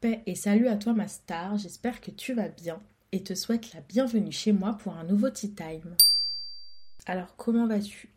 [0.00, 2.80] Paix et salut à toi ma star, j'espère que tu vas bien
[3.12, 5.94] et te souhaite la bienvenue chez moi pour un nouveau Tea Time.
[7.04, 8.08] Alors comment vas-tu?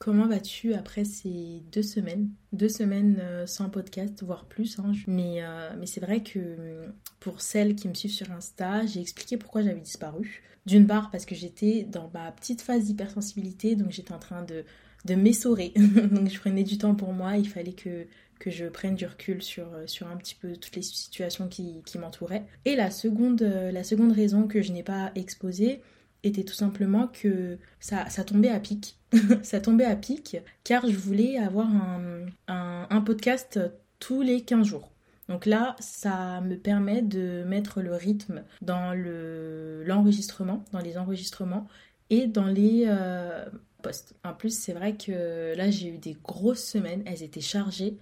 [0.00, 2.30] Comment vas-tu après ces deux semaines?
[2.52, 4.80] Deux semaines euh, sans podcast, voire plus.
[4.80, 4.90] Hein.
[5.06, 6.40] Mais, euh, mais c'est vrai que
[6.86, 10.42] hum, pour celles qui me suivent sur Insta, j'ai expliqué pourquoi j'avais disparu.
[10.66, 14.64] D'une part parce que j'étais dans ma petite phase d'hypersensibilité, donc j'étais en train de,
[15.04, 15.72] de m'essorer.
[15.76, 18.06] donc je prenais du temps pour moi, il fallait que
[18.38, 21.82] que je prenne du recul sur, euh, sur un petit peu toutes les situations qui,
[21.98, 22.46] m'entouraient.
[22.64, 25.82] Et la seconde, euh, la seconde raison que je n'ai pas exposée
[26.24, 28.98] était tout simplement que ça, ça tombait à pic.
[29.42, 33.60] ça tombait à pic car je voulais avoir un, un, podcast
[34.00, 34.90] tous les 15 jours.
[35.28, 41.68] Donc là, ça me permet de mettre le rythme dans l'enregistrement, dans les enregistrements
[42.10, 43.44] et dans les euh,
[43.82, 44.14] posts.
[44.24, 47.98] En plus, c'est vrai que là, j'ai eu des grosses semaines, elles étaient chargées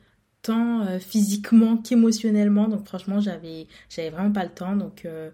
[0.54, 2.68] euh, physiquement qu'émotionnellement.
[2.68, 4.76] Donc franchement, j'avais j'avais vraiment pas le temps.
[4.76, 5.30] Donc euh,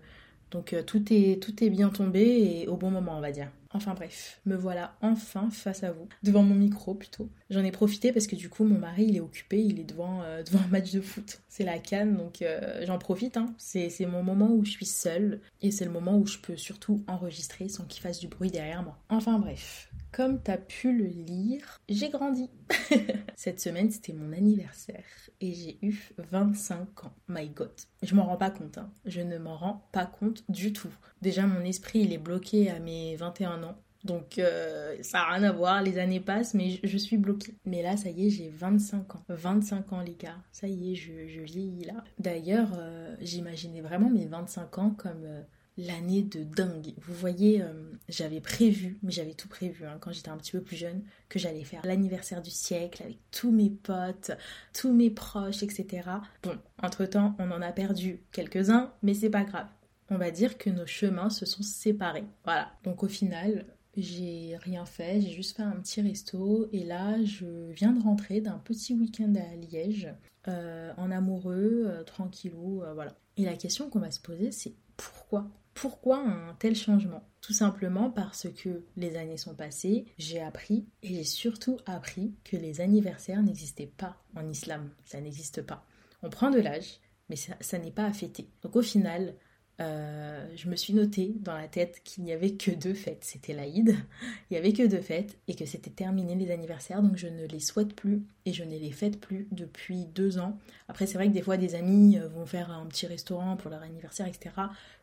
[0.51, 3.49] donc euh, tout est tout est bien tombé et au bon moment, on va dire.
[3.75, 7.31] Enfin bref, me voilà enfin face à vous, devant mon micro plutôt.
[7.49, 10.21] J'en ai profité parce que du coup mon mari il est occupé, il est devant,
[10.47, 11.41] devant un match de foot.
[11.49, 12.45] C'est la canne donc
[12.85, 13.39] j'en profite.
[13.39, 13.55] Hein.
[13.57, 17.03] C'est mon moment où je suis seule et c'est le moment où je peux surtout
[17.07, 18.99] enregistrer sans qu'il fasse du bruit derrière moi.
[19.09, 22.51] Enfin bref, comme t'as pu le lire, j'ai grandi.
[23.37, 25.05] Cette semaine, c'était mon anniversaire
[25.41, 27.15] et j'ai eu 25 ans.
[27.29, 27.73] My God.
[28.03, 28.79] Je m'en rends pas compte.
[28.79, 28.91] Hein.
[29.07, 30.93] Je ne m'en rends pas compte du tout.
[31.23, 33.77] Déjà, mon esprit, il est bloqué à mes 21 ans.
[34.05, 37.55] Donc euh, ça n'a rien à voir, les années passent, mais je, suis bloquée.
[37.65, 39.25] Mais là, ça y est, j'ai 25 ans.
[39.29, 40.39] 25 ans, les gars.
[40.51, 42.05] Ça y est, je, vieillis là.
[42.19, 45.25] D'ailleurs, euh, j'imaginais vraiment mes 25 ans comme...
[45.25, 45.43] Euh,
[45.79, 46.95] l'année de dingue.
[47.01, 47.73] Vous voyez, euh,
[48.09, 51.39] j'avais prévu, mais j'avais tout prévu hein, quand j'étais un petit peu plus jeune, que
[51.39, 54.33] j'allais faire l'anniversaire du siècle avec tous mes potes,
[54.75, 56.09] tous mes proches, etc.
[56.43, 59.69] Bon, entre-temps, on en a perdu quelques-uns, mais c'est pas grave.
[60.11, 62.25] On va dire que nos chemins se sont séparés.
[62.45, 62.73] Voilà.
[62.85, 63.65] Donc au final,
[63.97, 68.41] j'ai rien fait, j'ai juste fait un petit resto et là je viens de rentrer
[68.41, 70.13] d'un petit week-end à Liège
[70.49, 73.15] euh, en amoureux, euh, tranquillou, voilà.
[73.39, 77.27] Et la question qu'on va se poser c'est pourquoi pourquoi un tel changement?
[77.41, 82.57] Tout simplement parce que les années sont passées, j'ai appris et j'ai surtout appris que
[82.57, 84.91] les anniversaires n'existaient pas en islam.
[85.05, 85.85] Ça n'existe pas.
[86.23, 88.49] On prend de l'âge, mais ça, n'est pas à fêter.
[88.63, 89.35] Donc au final,
[89.81, 93.25] euh, je me suis noté dans la tête qu'il n'y avait que deux fêtes.
[93.25, 93.97] C'était l'Aïd,
[94.51, 97.47] il n'y avait que deux fêtes et que c'était terminé les anniversaires, donc je ne
[97.47, 100.59] les souhaite plus et je ne les fête plus depuis deux ans.
[100.89, 103.71] Après, c'est vrai que des fois, des amis euh, vont faire un petit restaurant pour
[103.71, 104.51] leur anniversaire, etc.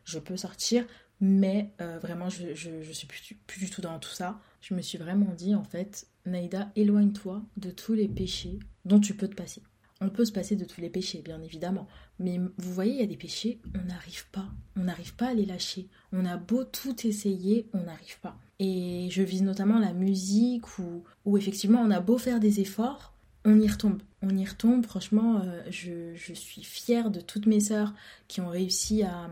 [0.04, 0.84] Je peux sortir,
[1.20, 4.40] mais euh, vraiment, je, je, suis plus, plus, du tout dans tout ça.
[4.60, 9.14] Je me suis vraiment dit, en fait, Naïda, éloigne-toi de tous les péchés dont tu
[9.14, 9.62] peux te passer.
[10.00, 11.86] On peut se passer de tous les péchés, bien évidemment.
[12.18, 14.46] Mais vous voyez, il y a des péchés, on n'arrive pas.
[14.76, 15.88] On n'arrive pas à les lâcher.
[16.12, 18.36] On a beau tout essayer, on n'arrive pas.
[18.58, 23.14] Et je vise notamment la musique où, où effectivement on a beau faire des efforts,
[23.44, 24.02] on y retombe.
[24.22, 24.84] On y retombe.
[24.84, 27.94] Franchement, euh, je, suis fière de toutes mes sœurs
[28.28, 29.30] qui ont réussi à,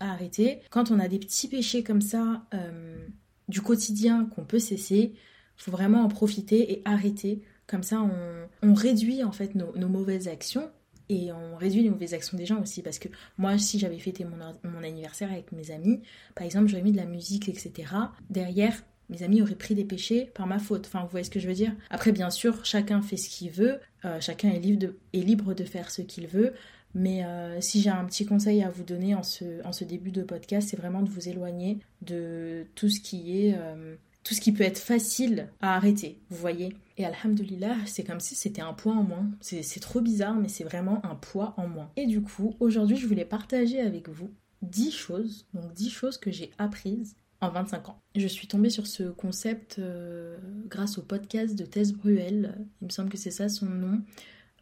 [0.00, 0.60] arrêter.
[0.70, 3.06] Quand on a des petits péchés comme ça euh,
[3.48, 5.14] du quotidien qu'on peut cesser,
[5.56, 8.06] faut vraiment en profiter et arrêter comme ça,
[8.62, 10.70] on, réduit en fait nos, mauvaises actions
[11.08, 12.82] et on réduit les mauvaises actions des gens aussi.
[12.82, 13.08] Parce que
[13.38, 16.00] moi, si j'avais fêté mon, anniversaire avec mes amis,
[16.34, 17.72] par exemple, j'aurais mis de la musique, etc.
[18.30, 20.86] Derrière, mes amis auraient pris des péchés par ma faute.
[20.86, 21.72] Enfin, vous voyez ce que je veux dire?
[21.90, 26.02] Après, bien sûr, chacun fait ce qu'il veut, euh, chacun est libre, de, faire ce
[26.02, 26.52] qu'il veut.
[26.94, 30.12] Mais euh, si j'ai un petit conseil à vous donner en ce, en ce début
[30.12, 34.40] de podcast, c'est vraiment de vous éloigner de tout ce qui est euh, tout ce
[34.40, 36.74] qui peut être facile à arrêter, vous voyez.
[36.96, 39.30] Et alhamdulillah, c'est comme si c'était un poids en moins.
[39.40, 41.90] C'est trop bizarre, mais c'est vraiment un poids en moins.
[41.96, 44.30] Et du coup, aujourd'hui, je voulais partager avec vous
[44.62, 48.00] 10 choses, donc 10 choses que j'ai apprises en 25 ans.
[48.16, 52.90] Je suis tombée sur ce concept euh, grâce au podcast de Tess Bruel, il me
[52.90, 54.00] semble que c'est ça son nom.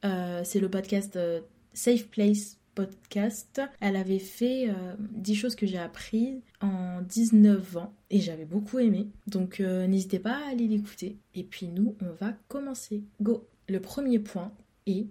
[0.05, 1.41] Euh, c'est le podcast euh,
[1.73, 3.61] Safe Place podcast.
[3.81, 4.69] Elle avait fait
[4.99, 9.09] 10 choses que j'ai apprises en 19 ans et j'avais beaucoup aimé.
[9.27, 11.17] Donc n'hésitez pas à aller l'écouter.
[11.35, 13.03] Et puis nous, on va commencer.
[13.21, 14.53] Go Le premier point
[14.87, 15.07] est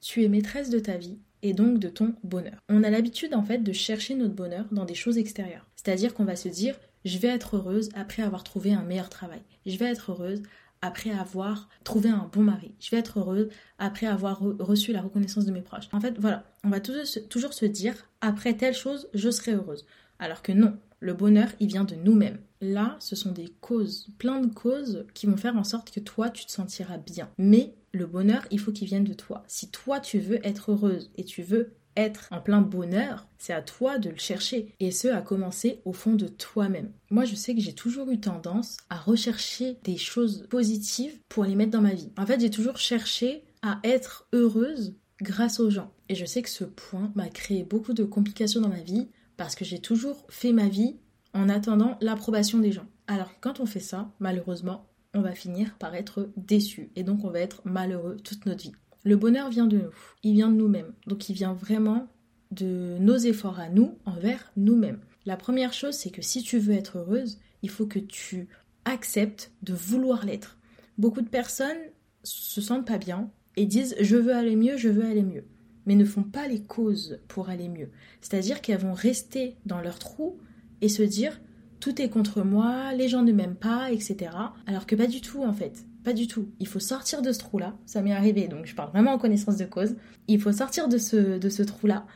[0.00, 2.58] tu es maîtresse de ta vie et donc de ton bonheur.
[2.68, 5.66] On a l'habitude en fait de chercher notre bonheur dans des choses extérieures.
[5.76, 9.42] C'est-à-dire qu'on va se dire je vais être heureuse après avoir trouvé un meilleur travail.
[9.66, 10.42] Je vais être heureuse
[10.84, 12.74] après avoir trouvé un bon mari.
[12.78, 13.48] Je vais être heureuse
[13.78, 15.88] après avoir reçu la reconnaissance de mes proches.
[15.92, 19.86] En fait, voilà, on va toujours se dire, après telle chose, je serai heureuse.
[20.18, 22.38] Alors que non, le bonheur, il vient de nous-mêmes.
[22.60, 26.28] Là, ce sont des causes, plein de causes qui vont faire en sorte que toi,
[26.28, 27.30] tu te sentiras bien.
[27.38, 29.42] Mais le bonheur, il faut qu'il vienne de toi.
[29.46, 33.62] Si toi, tu veux être heureuse et tu veux être en plein bonheur, c'est à
[33.62, 34.74] toi de le chercher.
[34.80, 36.90] Et ce, à commencer au fond de toi-même.
[37.10, 41.54] Moi, je sais que j'ai toujours eu tendance à rechercher des choses positives pour les
[41.54, 42.10] mettre dans ma vie.
[42.16, 45.92] En fait, j'ai toujours cherché à être heureuse grâce aux gens.
[46.08, 49.54] Et je sais que ce point m'a créé beaucoup de complications dans ma vie parce
[49.54, 50.96] que j'ai toujours fait ma vie
[51.32, 52.86] en attendant l'approbation des gens.
[53.06, 57.30] Alors quand on fait ça, malheureusement, on va finir par être déçu et donc on
[57.30, 58.72] va être malheureux toute notre vie.
[59.04, 60.92] Le bonheur vient de nous, il vient de nous-mêmes.
[61.06, 62.08] Donc il vient vraiment
[62.50, 65.00] de nos efforts à nous envers nous-mêmes.
[65.26, 68.48] La première chose, c'est que si tu veux être heureuse, il faut que tu
[68.86, 70.58] acceptes de vouloir l'être.
[70.96, 71.76] Beaucoup de personnes
[72.22, 75.44] se sentent pas bien et disent je veux aller mieux, je veux aller mieux,
[75.84, 77.90] mais ne font pas les causes pour aller mieux.
[78.22, 80.38] C'est-à-dire qu'elles vont rester dans leur trou
[80.80, 81.40] et se dire
[81.80, 84.30] tout est contre moi, les gens ne m'aiment pas, etc.
[84.66, 85.84] Alors que pas du tout en fait.
[86.04, 86.50] Pas du tout.
[86.60, 87.74] Il faut sortir de ce trou-là.
[87.86, 89.96] Ça m'est arrivé, donc je parle vraiment en connaissance de cause.
[90.28, 92.06] Il faut sortir de ce, de ce trou-là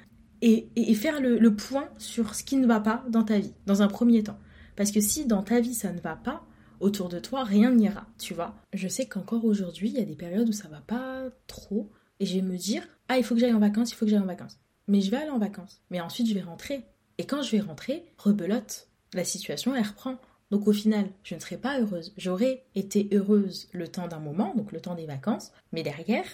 [0.41, 3.83] et, faire le, le, point sur ce qui ne va pas dans ta vie, dans
[3.83, 4.39] un premier temps.
[4.77, 6.45] Parce que si dans ta vie ça ne va pas,
[6.81, 8.55] autour de toi, rien n'ira, tu vois.
[8.73, 11.91] Je sais qu'encore aujourd'hui, il y a des périodes où ça va pas trop,
[12.21, 14.11] et je vais me dire, ah, il faut que j'aille en vacances, il faut que
[14.11, 14.59] j'aille en vacances.
[14.87, 15.83] Mais je vais aller en vacances.
[15.91, 16.85] Mais ensuite, je vais rentrer.
[17.19, 20.17] Et quand je vais rentrer, rebelote, la situation, elle reprend.
[20.51, 22.13] Donc au final, je ne serai pas heureuse.
[22.17, 26.25] J'aurais été heureuse le temps d'un moment, donc le temps des vacances, mais derrière,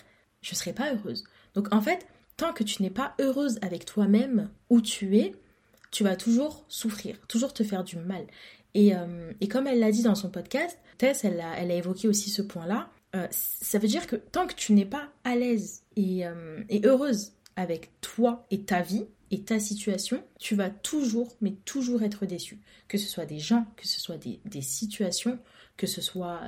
[0.42, 1.24] je ne serai pas heureuse.
[1.54, 2.06] Donc en fait,
[2.36, 5.32] tant que tu n'es pas heureuse avec toi-même où tu es,
[5.90, 8.26] tu vas toujours souffrir, toujours te faire du mal.
[8.74, 12.08] Et, euh, comme elle l'a dit dans son podcast, Tess, elle a, elle a évoqué
[12.08, 12.90] aussi ce point-là.
[13.14, 16.84] Euh, ça veut dire que tant que tu n'es pas à l'aise et, euh, et
[16.84, 22.26] heureuse avec toi et ta vie, et ta situation, tu vas toujours, mais toujours être
[22.26, 22.58] déçu.
[22.88, 25.38] Que ce soit des gens, que ce soit des, situations,
[25.76, 26.40] que ce soit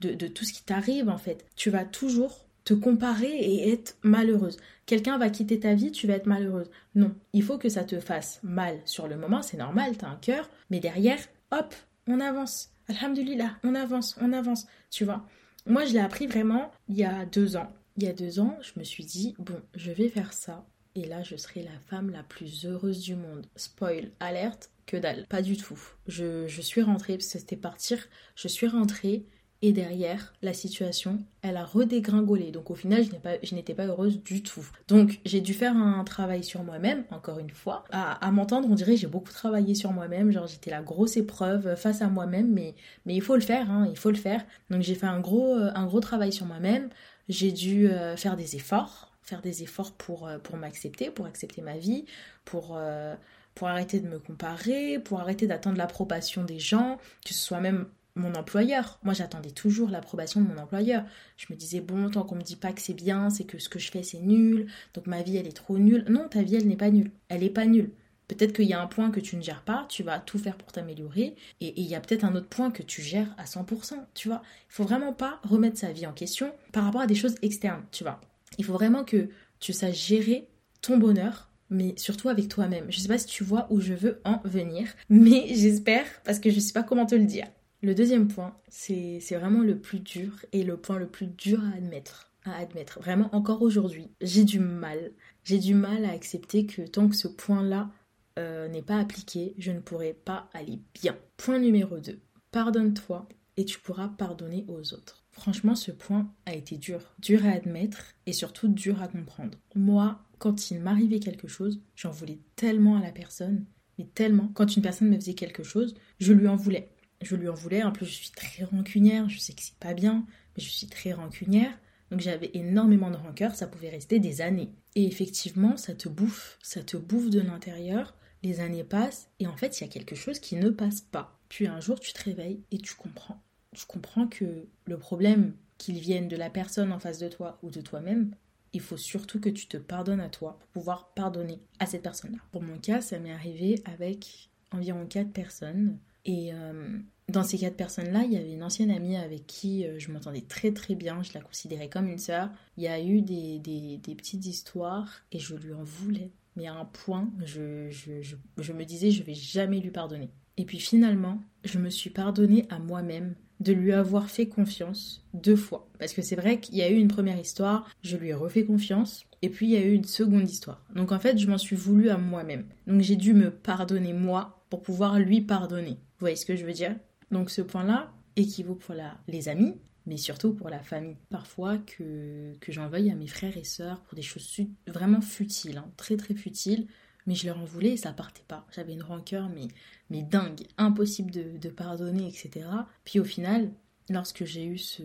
[0.00, 1.44] de, de tout ce qui t'arrive en fait.
[1.56, 4.56] Tu vas toujours te comparer et être malheureuse.
[4.86, 6.70] Quelqu'un va quitter ta vie, tu vas être malheureuse.
[6.94, 10.16] Non, il faut que ça te fasse mal sur le moment, c'est normal, t'as un
[10.16, 11.20] cœur, mais derrière,
[11.50, 11.74] hop,
[12.06, 12.70] on avance.
[12.88, 15.26] Alhamdulillah, on avance, on avance, tu vois.
[15.66, 17.72] Moi, je l'ai appris vraiment il y a deux ans.
[17.96, 21.04] Il y a deux ans, je me suis dit, bon, je vais faire ça et
[21.04, 23.46] là je serai la femme la plus heureuse du monde.
[23.56, 25.78] Spoil, alerte, que dalle, pas du tout.
[26.06, 27.98] Je, suis rentrée, parce que c'était partir,
[28.34, 29.24] je suis rentrée
[29.64, 32.50] et derrière, la situation, elle a redégringolé.
[32.50, 34.66] Donc au final, je n'étais pas, heureuse du tout.
[34.88, 37.84] Donc j'ai dû faire un travail sur moi-même, encore une fois.
[37.92, 40.32] À, m'entendre, on dirait j'ai beaucoup travaillé sur moi-même.
[40.32, 42.74] Genre j'étais la grosse épreuve face à moi-même, mais,
[43.06, 44.44] mais il faut le faire, hein, il faut le faire.
[44.68, 46.88] Donc j'ai fait un gros, un gros travail sur moi-même.
[47.28, 51.62] J'ai dû euh, faire des efforts faire des efforts pour, euh, pour m'accepter, pour accepter
[51.62, 52.04] ma vie,
[52.44, 53.14] pour, euh,
[53.54, 57.86] pour arrêter de me comparer, pour arrêter d'attendre l'approbation des gens, que ce soit même
[58.14, 58.98] mon employeur.
[59.02, 61.04] Moi, j'attendais toujours l'approbation de mon employeur.
[61.36, 63.68] Je me disais, bon, tant qu'on me dit pas que c'est bien, c'est que ce
[63.68, 66.04] que je fais, c'est nul, donc ma vie, elle est trop nulle.
[66.08, 67.10] Non, ta vie, elle n'est pas nulle.
[67.28, 67.90] Elle n'est pas nulle.
[68.28, 70.56] Peut-être qu'il y a un point que tu ne gères pas, tu vas tout faire
[70.56, 74.06] pour t'améliorer, et il y a peut-être un autre point que tu gères à 100%,
[74.14, 74.42] tu vois.
[74.70, 77.84] Il faut vraiment pas remettre sa vie en question par rapport à des choses externes,
[77.90, 78.20] tu vois.
[78.58, 79.28] Il faut vraiment que
[79.60, 80.48] tu saches gérer
[80.80, 82.86] ton bonheur, mais surtout avec toi-même.
[82.90, 86.50] Je sais pas si tu vois où je veux en venir, mais j'espère parce que
[86.50, 87.46] je sais pas comment te le dire.
[87.82, 91.76] Le deuxième point, c'est vraiment le plus dur et le point le plus dur à
[91.76, 92.30] admettre.
[92.44, 93.00] À admettre.
[93.00, 95.12] Vraiment, encore aujourd'hui, j'ai du mal.
[95.42, 97.90] J'ai du mal à accepter que tant que ce point-là
[98.38, 101.16] euh, n'est pas appliqué, je ne pourrai pas aller bien.
[101.36, 102.18] Point numéro 2.
[102.52, 105.21] Pardonne-toi et tu pourras pardonner aux autres.
[105.32, 109.58] Franchement, ce point a été dur, dur à admettre et surtout dur à comprendre.
[109.74, 113.64] Moi, quand il m'arrivait quelque chose, j'en voulais tellement à la personne,
[113.98, 114.48] mais tellement.
[114.54, 116.90] Quand une personne me faisait quelque chose, je lui en voulais.
[117.22, 117.82] Je lui en voulais.
[117.82, 119.28] En plus, je suis très rancunière.
[119.28, 121.78] Je sais que c'est pas bien, mais je suis très rancunière.
[122.10, 123.54] Donc j'avais énormément de rancœur.
[123.54, 124.70] Ça pouvait rester des années.
[124.94, 126.58] Et effectivement, ça te bouffe.
[126.62, 128.14] Ça te bouffe de l'intérieur.
[128.42, 131.38] Les années passent et en fait, il y a quelque chose qui ne passe pas.
[131.48, 133.40] Puis un jour, tu te réveilles et tu comprends
[133.72, 137.70] je comprends que le problème, qu'il vienne de la personne en face de toi ou
[137.70, 138.34] de toi-même,
[138.72, 142.38] il faut surtout que tu te pardonnes à toi pour pouvoir pardonner à cette personne-là.
[142.52, 145.98] Pour mon cas, ça m'est arrivé avec environ quatre personnes.
[146.24, 146.98] Et euh,
[147.28, 150.42] dans ces quatre personnes-là, il y avait une ancienne amie avec qui euh, je m'entendais
[150.42, 152.50] très très bien, je la considérais comme une sœur.
[152.76, 156.30] Il y a eu des, des, petites histoires et je lui en voulais.
[156.56, 160.30] Mais à un point, je, je, je, je me disais, je vais jamais lui pardonner.
[160.56, 165.56] Et puis finalement, je me suis pardonnée à moi-même de lui avoir fait confiance deux
[165.56, 165.88] fois.
[165.98, 168.64] Parce que c'est vrai qu'il y a eu une première histoire, je lui ai refait
[168.64, 170.84] confiance, et puis il y a eu une seconde histoire.
[170.94, 172.66] Donc en fait, je m'en suis voulu à moi-même.
[172.86, 175.90] Donc j'ai dû me pardonner moi pour pouvoir lui pardonner.
[175.90, 176.96] Vous voyez ce que je veux dire?
[177.30, 179.74] Donc ce point-là équivaut pour la, les amis,
[180.06, 181.16] mais surtout pour la famille.
[181.30, 185.78] Parfois que, que j'en veuille à mes frères et sœurs pour des choses vraiment futiles,
[185.78, 186.86] hein, très très futiles,
[187.26, 188.66] mais je leur en voulais et ça partait pas.
[188.74, 189.68] J'avais une rancœur, mais,
[190.10, 192.66] mais dingue, impossible de, de pardonner, etc.
[193.04, 193.70] Puis au final,
[194.08, 195.00] lorsque j'ai eu ce,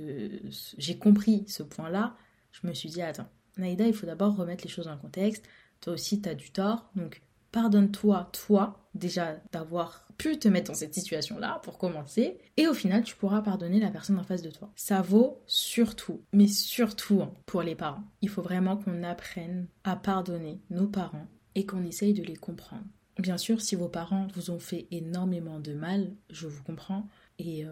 [0.77, 2.15] j'ai compris ce point-là,
[2.51, 5.43] je me suis dit attends, Naïda, il faut d'abord remettre les choses dans le contexte.
[5.81, 7.21] Toi aussi, tu as du tort, donc
[7.51, 13.03] pardonne-toi, toi, déjà d'avoir pu te mettre dans cette situation-là pour commencer, et au final,
[13.03, 14.71] tu pourras pardonner la personne en face de toi.
[14.75, 18.03] Ça vaut surtout, mais surtout hein, pour les parents.
[18.21, 22.85] Il faut vraiment qu'on apprenne à pardonner nos parents et qu'on essaye de les comprendre.
[23.17, 27.07] Bien sûr, si vos parents vous ont fait énormément de mal, je vous comprends,
[27.39, 27.71] et, euh,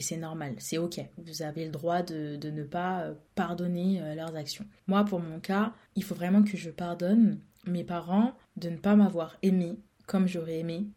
[0.00, 1.00] c'est normal, c'est ok.
[1.18, 4.66] Vous avez le droit de, de ne pas euh, pardonner euh, leurs actions.
[4.88, 8.96] Moi, pour mon cas, il faut vraiment que je pardonne mes parents de ne pas
[8.96, 10.88] m'avoir aimé comme j'aurais aimé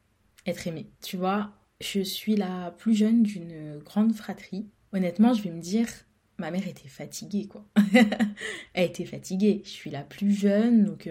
[0.47, 0.89] être aimé.
[1.03, 4.65] Tu vois, je suis la plus jeune d'une grande fratrie.
[4.91, 5.87] Honnêtement, je vais me dire,
[6.39, 7.63] ma mère était fatiguée, quoi.
[8.73, 9.61] Elle était fatiguée.
[9.63, 11.07] Je suis la plus jeune, donc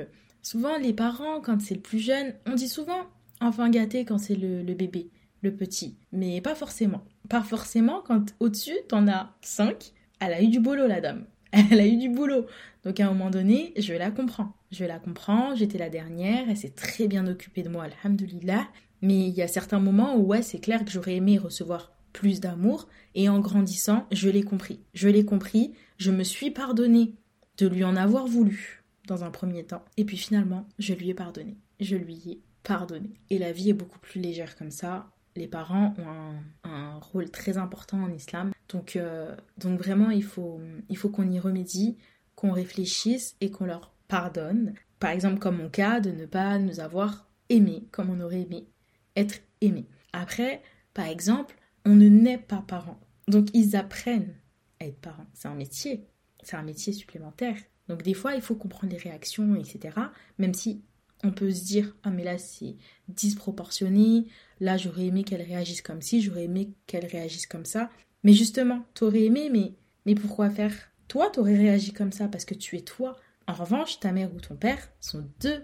[0.47, 3.01] Souvent, les parents, quand c'est le plus jeune, on dit souvent
[3.41, 5.11] enfant gâté quand c'est le, bébé,
[5.43, 5.97] le petit.
[6.13, 7.03] Mais pas forcément.
[7.29, 9.93] Pas forcément quand au-dessus, t'en as cinq.
[10.21, 11.25] Elle a eu du boulot, la dame.
[11.53, 12.47] Elle a eu du boulot.
[12.85, 14.53] Donc à un moment donné, je la comprends.
[14.71, 18.69] Je la comprends, j'étais la dernière, elle s'est très bien occupée de moi, alhamdoulilah.
[19.03, 22.39] Mais il y a certains moments où, ouais, c'est clair que j'aurais aimé recevoir plus
[22.39, 22.87] d'amour.
[23.17, 24.79] Et en grandissant, je l'ai compris.
[24.95, 27.15] Je l'ai compris, je me suis pardonnée
[27.59, 29.85] de lui en avoir voulu dans un premier temps.
[29.97, 31.57] Et puis finalement, je lui ai pardonné.
[31.81, 33.11] Je lui ai pardonné.
[33.31, 35.11] Et la vie est beaucoup plus légère comme ça.
[35.35, 38.53] Les parents ont un, rôle très important en islam.
[38.69, 41.97] Donc, euh, donc vraiment, il faut, il faut qu'on y remédie,
[42.35, 44.75] qu'on réfléchisse et qu'on leur pardonne.
[44.99, 48.67] Par exemple, comme mon cas, de ne pas nous avoir aimés comme on aurait aimé
[49.17, 49.87] être aimé.
[50.13, 50.63] Après,
[50.95, 53.01] par exemple, on ne naît pas parents.
[53.27, 54.35] Donc ils apprennent
[54.81, 55.27] à être parents.
[55.33, 56.07] C'est un métier.
[56.43, 57.57] C'est un métier supplémentaire.
[57.89, 59.95] Donc des fois, il faut comprendre les réactions, etc.
[60.39, 60.83] Même si
[61.25, 62.77] on peut se dire, ah mais là c'est
[63.09, 64.27] disproportionné,
[64.61, 67.91] là j'aurais aimé qu'elle réagisse comme ci, j'aurais aimé qu'elle réagisse comme ça.
[68.23, 69.75] Mais justement, t'aurais aimé, mais,
[70.05, 70.75] mais pourquoi faire?
[71.09, 73.17] Toi, t'aurais réagi comme ça parce que tu es toi.
[73.47, 75.63] En revanche, ta mère ou ton père sont deux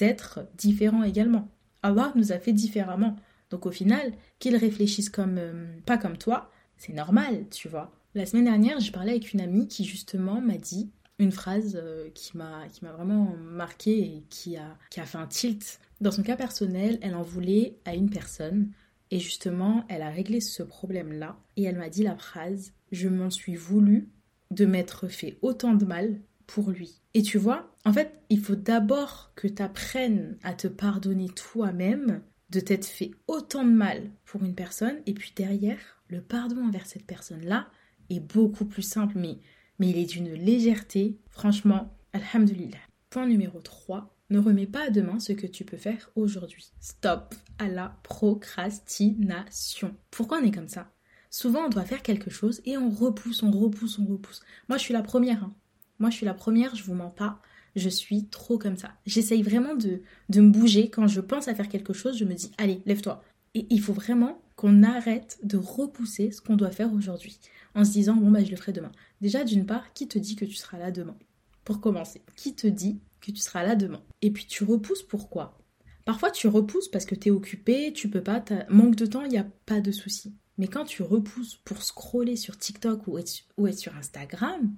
[0.00, 1.48] êtres différents également.
[1.82, 3.16] Allah nous a fait différemment.
[3.50, 7.92] Donc au final, qu'ils réfléchissent comme euh, pas comme toi, c'est normal, tu vois.
[8.14, 12.10] La semaine dernière, j'ai parlé avec une amie qui justement m'a dit une phrase euh,
[12.14, 15.80] qui m'a vraiment marqué et qui a qui a fait un tilt.
[16.00, 18.70] Dans son cas personnel, elle en voulait à une personne
[19.10, 23.30] et justement, elle a réglé ce problème-là et elle m'a dit la phrase "Je m'en
[23.30, 24.08] suis voulu
[24.50, 28.54] de m'être fait autant de mal pour lui." Et tu vois, en fait, il faut
[28.54, 34.44] d'abord que tu apprennes à te pardonner toi-même de t'être fait autant de mal pour
[34.44, 37.68] une personne et puis derrière, le pardon envers cette personne-là
[38.08, 39.38] est beaucoup plus simple mais
[39.78, 42.78] mais il est d'une légèreté, franchement, alhamdulillah.
[43.10, 46.72] Point numéro 3, ne remets pas à demain ce que tu peux faire aujourd'hui.
[46.80, 49.94] Stop à la procrastination.
[50.10, 50.90] Pourquoi on est comme ça?
[51.30, 54.42] Souvent, on doit faire quelque chose et on repousse, on repousse, on repousse.
[54.68, 55.44] Moi, je suis la première.
[55.44, 55.54] Hein.
[55.98, 57.40] Moi, je suis la première, je vous mens pas.
[57.76, 58.92] Je suis trop comme ça.
[59.06, 60.90] J'essaye vraiment de, de me bouger.
[60.90, 63.22] Quand je pense à faire quelque chose, je me dis, allez, lève-toi.
[63.54, 67.38] Et il faut vraiment qu'on arrête de repousser ce qu'on doit faire aujourd'hui
[67.76, 68.90] en se disant bon bah je le ferai demain.
[69.20, 71.16] Déjà d'une part, qui te dit que tu seras là demain?
[71.64, 74.02] Pour commencer, qui te dit que tu seras là demain?
[74.20, 75.56] Et puis tu repousses pourquoi?
[76.04, 79.30] Parfois tu repousses parce que tu es occupé, tu peux pas, manque de temps, il
[79.30, 80.34] n'y a pas de souci.
[80.56, 83.16] Mais quand tu repousses pour scroller sur TikTok ou
[83.58, 84.74] ou être sur Instagram,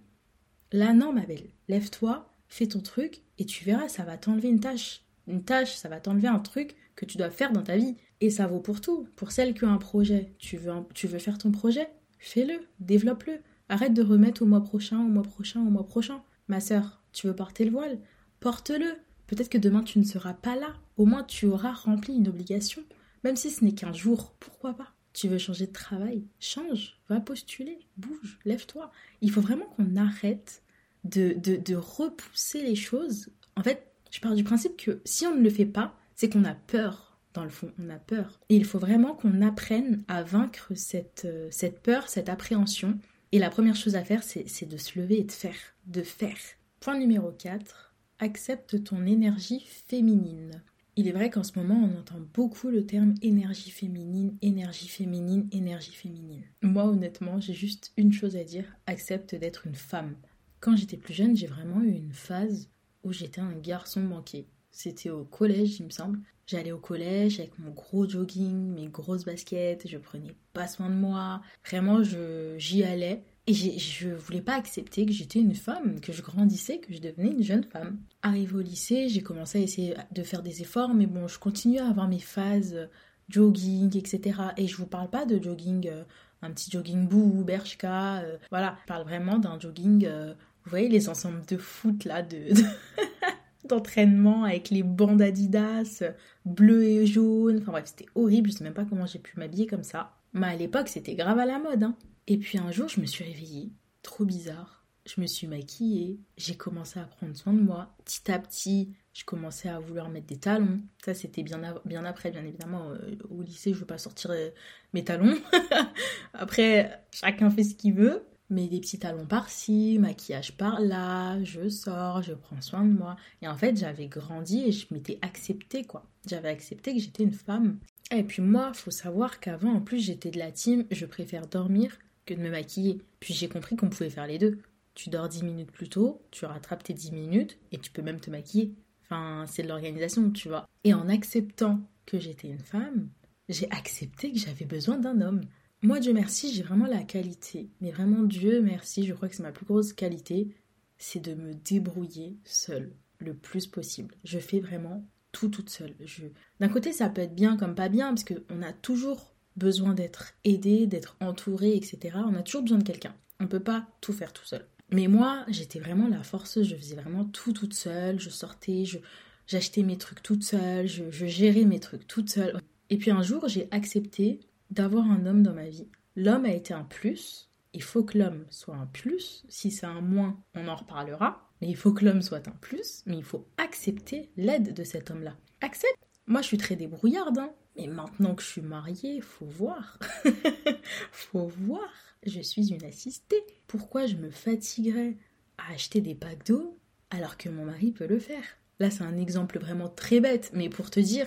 [0.72, 4.60] là non ma belle, lève-toi, fais ton truc et tu verras, ça va t'enlever une
[4.60, 5.06] tâche.
[5.26, 7.96] Une tâche, ça va t'enlever un truc que tu dois faire dans ta vie.
[8.20, 9.08] Et ça vaut pour tout.
[9.16, 13.38] Pour celle qui a un projet, tu veux, tu veux faire ton projet, fais-le, développe-le.
[13.68, 16.22] Arrête de remettre au mois prochain, au mois prochain, au mois prochain.
[16.48, 17.98] Ma sœur, tu veux porter le voile
[18.40, 18.96] Porte-le.
[19.26, 20.74] Peut-être que demain tu ne seras pas là.
[20.96, 22.82] Au moins tu auras rempli une obligation.
[23.22, 24.92] Même si ce n'est qu'un jour, pourquoi pas?
[25.12, 26.24] Tu veux changer de travail?
[26.40, 28.90] Change, va postuler, bouge, lève-toi.
[29.20, 30.62] Il faut vraiment qu'on arrête
[31.04, 33.28] de, de, de repousser les choses.
[33.56, 36.44] En fait, je pars du principe que si on ne le fait pas, c'est qu'on
[36.44, 38.40] a peur dans le fond, on a peur.
[38.48, 42.98] Et il faut vraiment qu'on apprenne à vaincre cette, euh, cette peur, cette appréhension.
[43.32, 45.74] Et la première chose à faire, c'est de se lever et de faire.
[45.86, 46.36] De faire.
[46.80, 47.94] Point numéro 4.
[48.18, 50.62] Accepte ton énergie féminine.
[50.96, 55.48] Il est vrai qu'en ce moment, on entend beaucoup le terme énergie féminine, énergie féminine,
[55.52, 56.42] énergie féminine.
[56.62, 60.16] Moi, honnêtement, j'ai juste une chose à dire, accepte d'être une femme.
[60.58, 62.68] Quand j'étais plus jeune, j'ai vraiment eu une phase
[63.04, 64.46] où j'étais un garçon manqué.
[64.70, 66.20] C'était au collège, il me semble.
[66.46, 70.94] J'allais au collège avec mon gros jogging, mes grosses baskets, je prenais pas soin de
[70.94, 71.42] moi.
[71.64, 73.22] Vraiment, j'y allais.
[73.46, 77.30] Et je voulais pas accepter que j'étais une femme, que je grandissais, que je devenais
[77.30, 77.98] une jeune femme.
[78.22, 81.78] Arrivé au lycée, j'ai commencé à essayer de faire des efforts, mais bon, je continue
[81.78, 82.86] à avoir mes phases euh,
[83.28, 84.40] jogging, etc.
[84.56, 86.04] Et je vous parle pas de jogging, euh,
[86.42, 88.76] un petit jogging bou, bershka, euh, voilà.
[88.82, 92.48] Je parle vraiment d'un jogging, vous voyez les ensembles de foot là, de...
[93.66, 96.02] d'entraînement avec les bandes Adidas
[96.44, 97.58] bleu et jaune.
[97.60, 98.50] Enfin bref, c'était horrible.
[98.50, 100.16] Je sais même pas comment j'ai pu m'habiller comme ça.
[100.32, 101.82] Mais à l'époque, c'était grave à la mode.
[101.82, 101.96] Hein.
[102.26, 103.72] Et puis un jour, je me suis réveillée.
[104.02, 104.84] Trop bizarre.
[105.06, 106.20] Je me suis maquillée.
[106.36, 107.94] J'ai commencé à prendre soin de moi.
[108.04, 110.80] Petit à petit, je commençais à vouloir mettre des talons.
[111.04, 112.90] Ça, c'était bien, bien après, bien évidemment.
[112.90, 114.50] Euh, au lycée, je ne veux pas sortir euh,
[114.92, 115.36] mes talons.
[116.34, 118.22] après, chacun fait ce qu'il veut.
[118.50, 123.16] Mais des petits talons par-ci, maquillage par-là, je sors, je prends soin de moi.
[123.42, 126.04] Et en fait, j'avais grandi et je m'étais acceptée, quoi.
[126.26, 127.78] J'avais accepté que j'étais une femme.
[128.10, 131.96] Et puis moi, faut savoir qu'avant, en plus, j'étais de la team, je préfère dormir
[132.26, 132.98] que de me maquiller.
[133.20, 134.58] Puis j'ai compris qu'on pouvait faire les deux.
[134.94, 138.20] Tu dors 10 minutes plus tôt, tu rattrapes tes 10 minutes et tu peux même
[138.20, 138.74] te maquiller.
[139.04, 140.66] Enfin, c'est de l'organisation, tu vois.
[140.82, 143.08] Et en acceptant que j'étais une femme,
[143.48, 145.42] j'ai accepté que j'avais besoin d'un homme.
[145.82, 147.70] Moi, Dieu merci, j'ai vraiment la qualité.
[147.80, 150.54] Mais vraiment, Dieu merci, je crois que c'est ma plus grosse qualité,
[150.98, 154.14] c'est de me débrouiller seule le plus possible.
[154.24, 155.94] Je fais vraiment tout toute seule.
[156.04, 156.24] Je...
[156.60, 160.34] D'un côté, ça peut être bien comme pas bien, parce qu'on a toujours besoin d'être
[160.44, 162.18] aidé, d'être entouré, etc.
[162.26, 163.14] On a toujours besoin de quelqu'un.
[163.38, 164.66] On ne peut pas tout faire tout seul.
[164.92, 168.98] Mais moi, j'étais vraiment la forceuse, je faisais vraiment tout toute seule, je sortais, je,
[169.46, 172.60] j'achetais mes trucs toute seule, je, je gérais mes trucs toute seule.
[172.90, 175.88] Et puis un jour, j'ai accepté d'avoir un homme dans ma vie.
[176.16, 177.50] L'homme a été un plus.
[177.72, 179.44] Il faut que l'homme soit un plus.
[179.48, 181.48] Si c'est un moins, on en reparlera.
[181.60, 183.02] Mais il faut que l'homme soit un plus.
[183.06, 185.36] Mais il faut accepter l'aide de cet homme-là.
[185.60, 185.98] Accepte.
[186.26, 187.38] Moi, je suis très débrouillarde.
[187.38, 187.52] Hein.
[187.76, 189.98] Mais maintenant que je suis mariée, faut voir.
[191.12, 191.88] faut voir.
[192.26, 193.42] Je suis une assistée.
[193.66, 195.16] Pourquoi je me fatiguerais
[195.58, 196.78] à acheter des packs d'eau
[197.10, 198.44] alors que mon mari peut le faire?
[198.78, 201.26] Là, c'est un exemple vraiment très bête, mais pour te dire,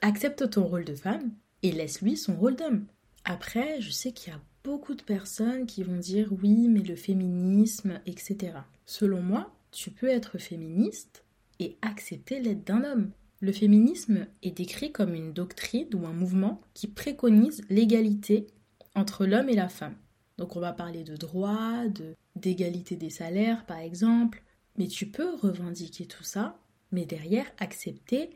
[0.00, 2.86] accepte ton rôle de femme, et laisse-lui son rôle d'homme.
[3.24, 6.96] Après, je sais qu'il y a beaucoup de personnes qui vont dire oui, mais le
[6.96, 8.54] féminisme, etc.
[8.86, 11.24] Selon moi, tu peux être féministe
[11.58, 13.10] et accepter l'aide d'un homme.
[13.40, 18.46] Le féminisme est décrit comme une doctrine ou un mouvement qui préconise l'égalité
[18.94, 19.96] entre l'homme et la femme.
[20.38, 24.42] Donc on va parler de droit, de d'égalité des salaires par exemple,
[24.78, 26.58] mais tu peux revendiquer tout ça,
[26.90, 28.30] mais derrière accepter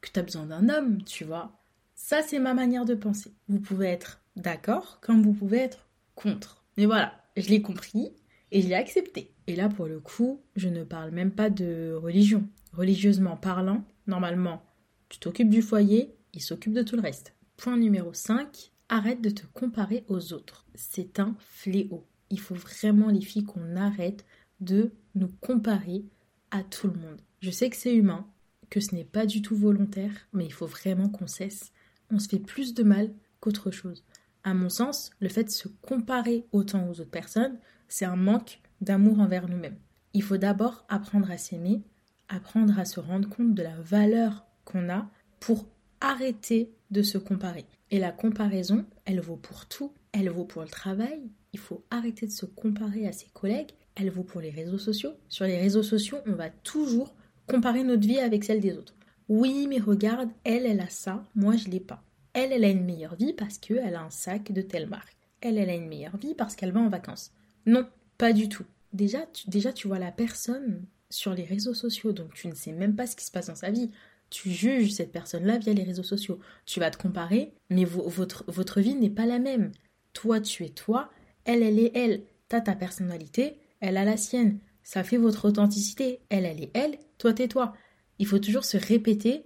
[0.00, 1.61] que tu as besoin d'un homme, tu vois.
[2.04, 3.32] Ça, c'est ma manière de penser.
[3.46, 6.64] Vous pouvez être d'accord comme vous pouvez être contre.
[6.76, 8.12] Mais voilà, je l'ai compris
[8.50, 9.32] et je l'ai accepté.
[9.46, 12.48] Et là, pour le coup, je ne parle même pas de religion.
[12.72, 14.64] Religieusement parlant, normalement,
[15.10, 17.36] tu t'occupes du foyer, il s'occupe de tout le reste.
[17.56, 20.66] Point numéro 5, arrête de te comparer aux autres.
[20.74, 22.04] C'est un fléau.
[22.30, 24.26] Il faut vraiment, les filles, qu'on arrête
[24.58, 26.04] de nous comparer
[26.50, 27.20] à tout le monde.
[27.40, 28.26] Je sais que c'est humain,
[28.70, 31.72] que ce n'est pas du tout volontaire, mais il faut vraiment qu'on cesse
[32.12, 34.04] on se fait plus de mal qu'autre chose.
[34.44, 38.60] À mon sens, le fait de se comparer autant aux autres personnes, c'est un manque
[38.80, 39.78] d'amour envers nous-mêmes.
[40.14, 41.82] Il faut d'abord apprendre à s'aimer,
[42.28, 45.08] apprendre à se rendre compte de la valeur qu'on a
[45.40, 45.66] pour
[46.00, 47.66] arrêter de se comparer.
[47.90, 49.92] Et la comparaison, elle vaut pour tout.
[50.12, 51.20] Elle vaut pour le travail.
[51.52, 53.70] Il faut arrêter de se comparer à ses collègues.
[53.94, 55.12] Elle vaut pour les réseaux sociaux.
[55.28, 57.14] Sur les réseaux sociaux, on va toujours
[57.46, 58.94] comparer notre vie avec celle des autres.
[59.28, 62.02] Oui, mais regarde, elle, elle a ça, moi je l'ai pas.
[62.32, 65.16] Elle, elle a une meilleure vie parce qu'elle a un sac de telle marque.
[65.40, 67.32] Elle, elle a une meilleure vie parce qu'elle va en vacances.
[67.66, 67.86] Non,
[68.18, 68.64] pas du tout.
[68.92, 72.72] Déjà tu, déjà, tu vois la personne sur les réseaux sociaux, donc tu ne sais
[72.72, 73.90] même pas ce qui se passe dans sa vie.
[74.30, 76.40] Tu juges cette personne-là via les réseaux sociaux.
[76.64, 79.72] Tu vas te comparer, mais votre, votre vie n'est pas la même.
[80.14, 81.10] Toi, tu es toi,
[81.44, 82.22] elle, elle est elle.
[82.48, 84.58] T'as ta personnalité, elle a la sienne.
[84.82, 86.20] Ça fait votre authenticité.
[86.28, 87.74] Elle, elle est elle, toi, t'es toi.
[88.18, 89.44] Il faut toujours se répéter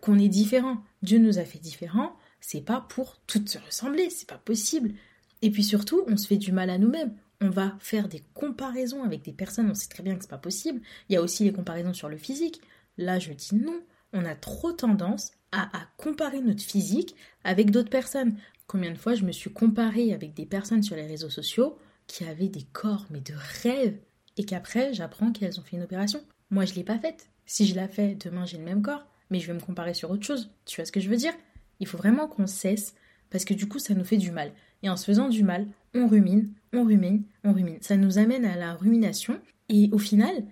[0.00, 0.82] qu'on est différent.
[1.02, 4.94] Dieu nous a fait différents, c'est pas pour toutes se ressembler, c'est pas possible.
[5.42, 7.14] Et puis surtout, on se fait du mal à nous-mêmes.
[7.40, 10.38] On va faire des comparaisons avec des personnes, on sait très bien que c'est pas
[10.38, 10.80] possible.
[11.08, 12.60] Il y a aussi les comparaisons sur le physique.
[12.96, 13.80] Là, je dis non.
[14.12, 18.36] On a trop tendance à, comparer notre physique avec d'autres personnes.
[18.66, 22.24] Combien de fois je me suis comparée avec des personnes sur les réseaux sociaux qui
[22.24, 23.98] avaient des corps, mais de rêve,
[24.36, 26.22] et qu'après, j'apprends qu'elles ont fait une opération?
[26.50, 27.28] Moi, je l'ai pas faite.
[27.48, 30.10] Si je la fais, demain j'ai le même corps, mais je vais me comparer sur
[30.10, 30.50] autre chose.
[30.66, 31.32] Tu vois ce que je veux dire?
[31.80, 32.94] Il faut vraiment qu'on cesse,
[33.30, 34.52] parce que du coup ça nous fait du mal.
[34.82, 37.78] Et en se faisant du mal, on rumine, on rumine, on rumine.
[37.80, 40.44] Ça nous amène à la rumination, et au final,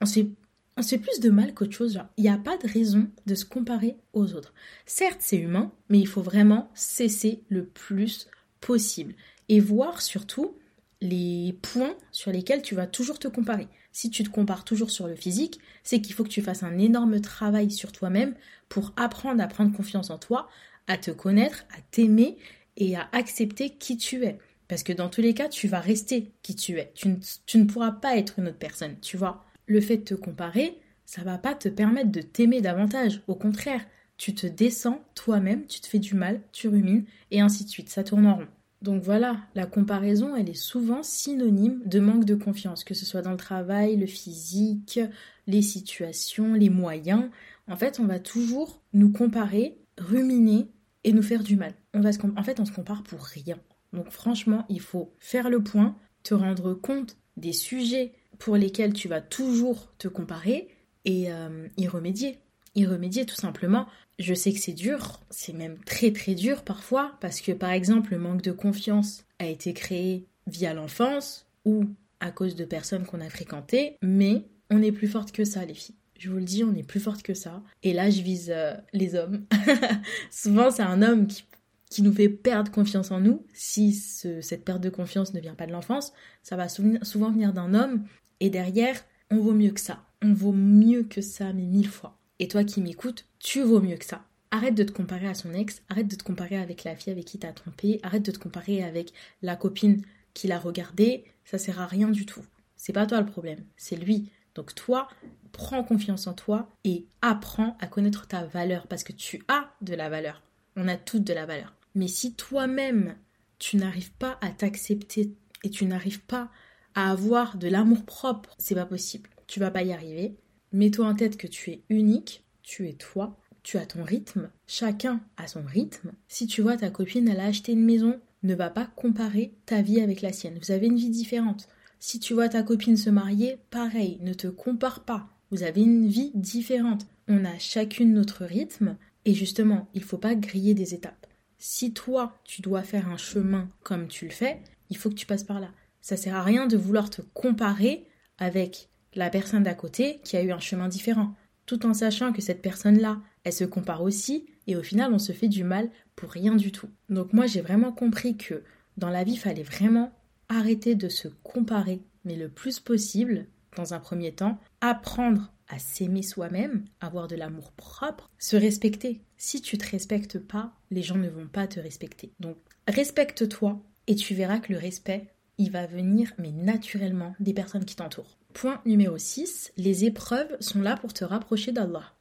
[0.00, 0.30] on se fait,
[0.76, 2.00] on fait plus de mal qu'autre chose.
[2.16, 4.52] il n'y a pas de raison de se comparer aux autres.
[4.86, 8.26] Certes, c'est humain, mais il faut vraiment cesser le plus
[8.60, 9.14] possible.
[9.48, 10.56] Et voir surtout
[11.00, 13.68] les points sur lesquels tu vas toujours te comparer.
[13.92, 16.78] Si tu te compares toujours sur le physique, c'est qu'il faut que tu fasses un
[16.78, 18.34] énorme travail sur toi-même
[18.68, 20.48] pour apprendre à prendre confiance en toi,
[20.86, 22.36] à te connaître, à t'aimer
[22.76, 24.38] et à accepter qui tu es.
[24.68, 26.92] Parce que dans tous les cas, tu vas rester qui tu es.
[26.94, 27.16] Tu ne,
[27.54, 29.44] ne pourras pas être une autre personne, tu vois.
[29.66, 33.20] Le fait de te comparer, ça va pas te permettre de t'aimer davantage.
[33.26, 33.84] Au contraire,
[34.16, 37.88] tu te descends toi-même, tu te fais du mal, tu rumines, et ainsi de suite.
[37.88, 38.48] Ça tourne en rond.
[38.82, 43.20] Donc voilà, la comparaison, elle est souvent synonyme de manque de confiance, que ce soit
[43.20, 44.98] dans le travail, le physique,
[45.46, 47.28] les situations, les moyens.
[47.68, 50.68] En fait, on va toujours nous comparer, ruminer
[51.04, 51.74] et nous faire du mal.
[51.92, 53.58] On va en fait, on se compare pour rien.
[53.92, 59.08] Donc franchement, il faut faire le point, te rendre compte des sujets pour lesquels tu
[59.08, 60.68] vas toujours te comparer
[61.04, 62.38] et euh, y remédier.
[62.74, 63.86] Y remédier tout simplement.
[64.18, 68.12] Je sais que c'est dur, c'est même très très dur parfois, parce que par exemple
[68.12, 71.86] le manque de confiance a été créé via l'enfance ou
[72.20, 75.74] à cause de personnes qu'on a fréquentées, mais on est plus forte que ça les
[75.74, 75.96] filles.
[76.18, 77.62] Je vous le dis, on est plus forte que ça.
[77.82, 79.46] Et là, je vise euh, les hommes.
[80.30, 81.44] Souvent, c'est un homme qui,
[81.88, 83.46] qui, nous fait perdre confiance en nous.
[83.54, 87.72] Si cette perte de confiance ne vient pas de l'enfance, ça va souvent venir d'un
[87.72, 88.04] homme.
[88.40, 90.04] Et derrière, on vaut mieux que ça.
[90.20, 92.19] On vaut mieux que ça, mais mille fois.
[92.40, 94.24] Et toi qui m'écoutes, tu vaux mieux que ça.
[94.50, 97.26] Arrête de te comparer à son ex, arrête de te comparer avec la fille avec
[97.26, 101.80] qui t'as trompé, arrête de te comparer avec la copine qui l'a regardé, ça sert
[101.80, 102.44] à rien du tout.
[102.76, 104.30] C'est pas toi le problème, c'est lui.
[104.54, 105.08] Donc toi,
[105.52, 109.94] prends confiance en toi et apprends à connaître ta valeur parce que tu as de
[109.94, 110.42] la valeur.
[110.76, 111.74] On a toutes de la valeur.
[111.94, 113.16] Mais si toi-même,
[113.58, 116.50] tu n'arrives pas à t'accepter et tu n'arrives pas
[116.94, 119.28] à avoir de l'amour propre, c'est pas possible.
[119.46, 120.36] Tu vas pas y arriver.
[120.72, 125.20] Mets-toi en tête que tu es unique, tu es toi, tu as ton rythme, chacun
[125.36, 126.12] a son rythme.
[126.28, 130.00] Si tu vois ta copine, elle a une maison, ne va pas comparer ta vie
[130.00, 130.58] avec la sienne.
[130.62, 131.68] Vous avez une vie différente.
[131.98, 135.28] Si tu vois ta copine se marier, pareil, ne te compare pas.
[135.50, 137.06] Vous avez une vie différente.
[137.28, 141.26] On a chacune notre rythme et justement, il ne faut pas griller des étapes.
[141.58, 145.26] Si toi, tu dois faire un chemin comme tu le fais, il faut que tu
[145.26, 145.70] passes par là.
[146.00, 148.06] Ça sert à rien de vouloir te comparer
[148.38, 151.34] avec la personne d'à côté qui a eu un chemin différent,
[151.66, 155.32] tout en sachant que cette personne-là, elle se compare aussi, et au final, on se
[155.32, 156.88] fait du mal pour rien du tout.
[157.08, 158.62] Donc moi, j'ai vraiment compris que
[158.96, 160.12] dans la vie, il fallait vraiment
[160.48, 163.46] arrêter de se comparer, mais le plus possible,
[163.76, 169.22] dans un premier temps, apprendre à s'aimer soi-même, avoir de l'amour propre, se respecter.
[169.36, 172.32] Si tu te respectes pas, les gens ne vont pas te respecter.
[172.40, 172.56] Donc
[172.88, 177.94] respecte-toi et tu verras que le respect, il va venir mais naturellement des personnes qui
[177.94, 178.39] t'entourent.
[178.52, 182.12] Point numéro 6, les épreuves sont là pour te rapprocher d'Allah.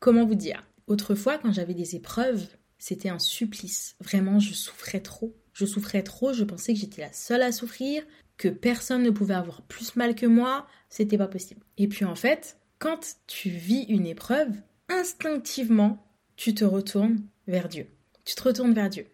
[0.00, 0.66] Comment vous dire?
[0.86, 2.46] Autrefois, quand j'avais des épreuves,
[2.78, 3.96] c'était un supplice.
[4.00, 5.36] Vraiment, je souffrais trop.
[5.52, 8.04] Je souffrais trop, je pensais que j'étais la seule à souffrir,
[8.36, 11.62] que personne ne pouvait avoir plus mal que moi, c'était pas possible.
[11.76, 14.52] Et puis en fait, quand tu vis une épreuve,
[14.88, 17.88] instinctivement, tu te retournes vers Dieu.
[18.24, 19.06] Tu te retournes vers Dieu.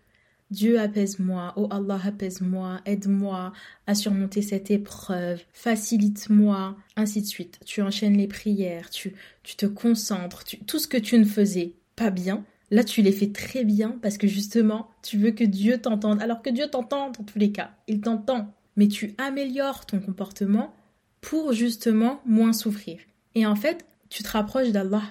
[0.55, 3.53] Dieu apaise-moi, oh Allah apaise-moi, aide-moi
[3.89, 7.59] à surmonter cette épreuve, facilite-moi, ainsi de suite.
[7.67, 12.11] Tu enchaînes les prières, tu, tu te concentres, tout ce que tu ne faisais pas
[12.11, 16.23] bien, là tu les fais très bien parce que justement tu veux que Dieu t'entende,
[16.23, 20.73] alors que Dieu t'entend dans tous les cas, il t'entend, mais tu améliores ton comportement
[21.21, 23.01] pour justement moins souffrir.
[23.35, 25.03] Et en fait, tu te rapproches d'Allah,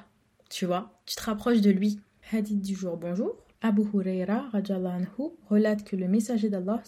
[0.50, 2.00] tu vois, tu te rapproches de lui.
[2.32, 3.43] Hadith du jour, bonjour.
[3.66, 4.52] Abu Huraira
[5.50, 6.84] relate que le messager d'Allah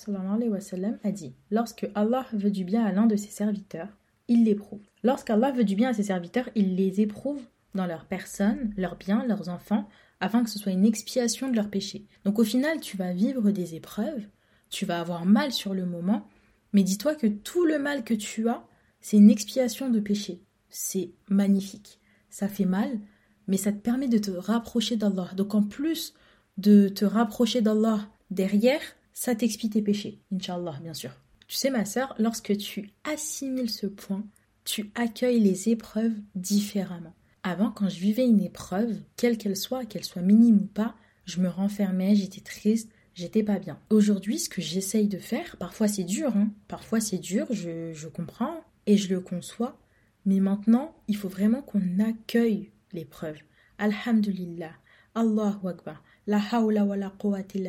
[1.04, 3.88] a dit Lorsque Allah veut du bien à l'un de ses serviteurs,
[4.28, 4.82] il l'éprouve.
[5.02, 7.42] Lorsqu'Allah veut du bien à ses serviteurs, il les éprouve
[7.76, 9.88] dans leur personne, leurs biens, leurs enfants,
[10.20, 12.08] afin que ce soit une expiation de leurs péchés.
[12.26, 14.28] Donc au final, tu vas vivre des épreuves,
[14.70, 16.28] tu vas avoir mal sur le moment,
[16.74, 18.66] mais dis-toi que tout le mal que tu as,
[19.00, 20.42] c'est une expiation de péché.
[20.68, 22.02] C'est magnifique.
[22.30, 23.00] Ça fait mal,
[23.48, 25.30] mais ça te permet de te rapprocher d'Allah.
[25.38, 26.14] Donc en plus
[26.58, 28.82] de te rapprocher d'Allah derrière,
[29.14, 31.12] ça t'expie tes péchés, Inch'Allah, bien sûr.
[31.48, 34.26] Tu sais, ma sœur, lorsque tu assimiles ce point,
[34.64, 37.14] tu accueilles les épreuves différemment.
[37.44, 41.40] Avant, quand je vivais une épreuve, quelle qu'elle soit, qu'elle soit minime ou pas, je
[41.40, 43.80] me renfermais, j'étais triste, j'étais pas bien.
[43.92, 48.08] Aujourd'hui, ce que j'essaye de faire, parfois c'est dur, hein, parfois c'est dur, je, je
[48.08, 49.80] comprends et je le conçois,
[50.26, 53.38] mais maintenant, il faut vraiment qu'on accueille l'épreuve.
[53.78, 54.74] Alhamdulillah,
[55.14, 56.04] Allahu Akbar.
[56.28, 57.12] La hawla wa la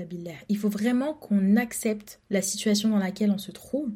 [0.05, 0.33] billah.
[0.49, 3.91] Il faut vraiment qu'on accepte la situation dans laquelle on se trouve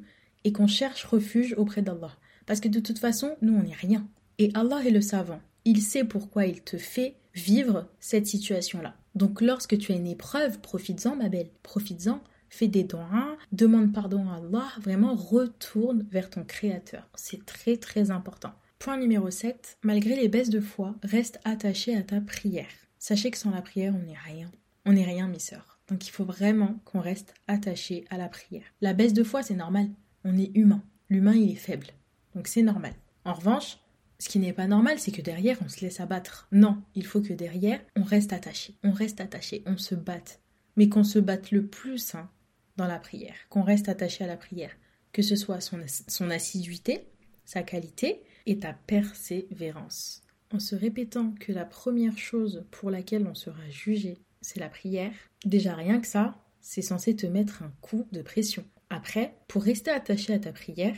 [0.45, 2.13] et qu'on cherche refuge auprès d'Allah.
[2.47, 4.07] Parce que de toute façon, nous, on n'est rien.
[4.39, 5.41] Et Allah est le savant.
[5.65, 8.95] Il sait pourquoi il te fait vivre cette situation-là.
[9.15, 11.51] Donc lorsque tu as une épreuve, profites-en, ma belle.
[11.63, 12.21] Profites-en.
[12.49, 17.09] fais des doigts, demande pardon à Allah, vraiment retourne vers ton créateur.
[17.15, 18.53] C'est très très important.
[18.79, 22.67] Point numéro 7, malgré les baisses de foi, reste attaché à ta prière.
[23.01, 24.53] Sachez que sans la prière, on n'est rien.
[24.85, 25.81] On n'est rien, mes sœurs.
[25.89, 28.63] Donc il faut vraiment qu'on reste attaché à la prière.
[28.83, 29.89] La baisse de foi, c'est normal.
[30.23, 30.85] On est humain.
[31.09, 31.87] L'humain, il est faible.
[32.35, 32.93] Donc c'est normal.
[33.25, 33.79] En revanche,
[34.19, 36.47] ce qui n'est pas normal, c'est que derrière, on se laisse abattre.
[36.53, 38.75] Non, il faut que derrière, on reste attaché.
[38.85, 40.41] On reste attaché, on se batte.
[40.77, 42.29] Mais qu'on se batte le plus hein,
[42.77, 44.77] dans la prière, qu'on reste attaché à la prière.
[45.13, 47.09] Que ce soit son, son assiduité,
[47.47, 50.23] sa qualité et ta persévérance.
[50.53, 55.13] En se répétant que la première chose pour laquelle on sera jugé, c'est la prière,
[55.45, 58.65] déjà rien que ça, c'est censé te mettre un coup de pression.
[58.91, 60.97] Après, pour rester attaché à ta prière,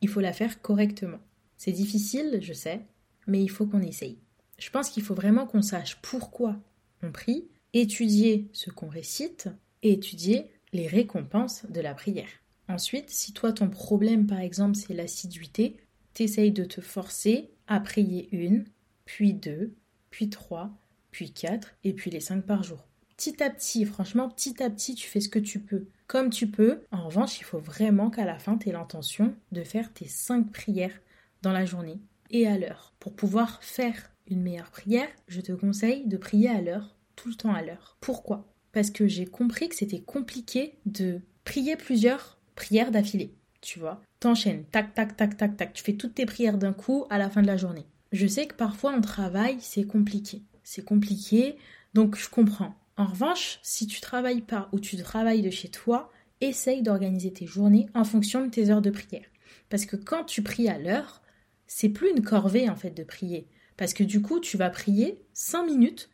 [0.00, 1.18] il faut la faire correctement.
[1.58, 2.80] C'est difficile, je sais,
[3.26, 4.18] mais il faut qu'on essaye.
[4.58, 6.56] Je pense qu'il faut vraiment qu'on sache pourquoi
[7.02, 9.48] on prie, étudier ce qu'on récite
[9.82, 12.28] et étudier les récompenses de la prière.
[12.68, 15.76] Ensuite, si toi ton problème par exemple c'est l'assiduité,
[16.14, 18.64] t'essayes de te forcer à prier une,
[19.06, 19.74] puis deux,
[20.10, 20.70] puis trois,
[21.10, 22.86] puis quatre, et puis les cinq par jour.
[23.16, 26.50] Petit à petit, franchement, petit à petit, tu fais ce que tu peux, comme tu
[26.50, 26.82] peux.
[26.92, 30.52] En revanche, il faut vraiment qu'à la fin, tu aies l'intention de faire tes cinq
[30.52, 31.00] prières
[31.40, 31.98] dans la journée
[32.30, 32.92] et à l'heure.
[33.00, 37.34] Pour pouvoir faire une meilleure prière, je te conseille de prier à l'heure, tout le
[37.34, 37.96] temps à l'heure.
[38.00, 38.52] Pourquoi?
[38.72, 43.34] Parce que j'ai compris que c'était compliqué de prier plusieurs prières d'affilée.
[43.62, 47.06] Tu vois, t'enchaînes, tac, tac, tac, tac, tac, tu fais toutes tes prières d'un coup
[47.08, 47.86] à la fin de la journée.
[48.12, 50.42] Je sais que parfois en travail, c'est compliqué.
[50.62, 51.56] C'est compliqué,
[51.94, 52.74] donc je comprends.
[52.96, 57.46] En revanche, si tu travailles pas ou tu travailles de chez toi, essaye d'organiser tes
[57.46, 59.26] journées en fonction de tes heures de prière.
[59.68, 61.22] Parce que quand tu pries à l'heure,
[61.66, 63.48] c'est plus une corvée en fait de prier.
[63.76, 66.10] Parce que du coup, tu vas prier 5 minutes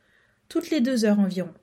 [0.48, 1.55] toutes les deux heures environ.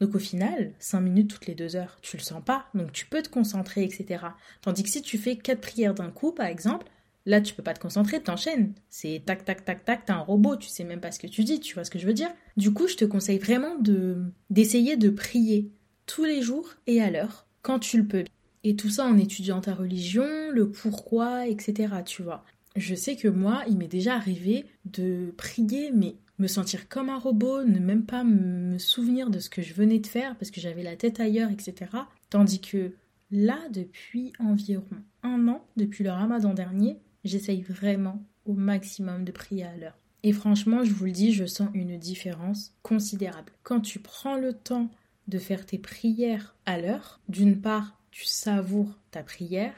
[0.00, 3.06] Donc au final, 5 minutes toutes les deux heures, tu le sens pas, donc tu
[3.06, 4.24] peux te concentrer, etc.
[4.60, 6.86] Tandis que si tu fais 4 prières d'un coup, par exemple,
[7.26, 8.72] là tu peux pas te concentrer, t'enchaînes.
[8.88, 11.44] C'est tac tac tac tac, t'es un robot, tu sais même pas ce que tu
[11.44, 14.22] dis, tu vois ce que je veux dire Du coup, je te conseille vraiment de
[14.50, 15.70] d'essayer de prier
[16.06, 18.24] tous les jours et à l'heure, quand tu le peux.
[18.62, 21.88] Et tout ça en étudiant ta religion, le pourquoi, etc.
[22.04, 22.44] Tu vois
[22.76, 27.18] je sais que moi, il m'est déjà arrivé de prier, mais me sentir comme un
[27.18, 30.60] robot, ne même pas me souvenir de ce que je venais de faire parce que
[30.60, 31.90] j'avais la tête ailleurs, etc.
[32.30, 32.92] Tandis que
[33.30, 34.84] là, depuis environ
[35.22, 39.98] un an, depuis le ramadan dernier, j'essaye vraiment au maximum de prier à l'heure.
[40.22, 43.52] Et franchement, je vous le dis, je sens une différence considérable.
[43.62, 44.90] Quand tu prends le temps
[45.28, 49.74] de faire tes prières à l'heure, d'une part, tu savoures ta prière,